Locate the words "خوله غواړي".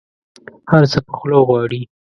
1.17-1.81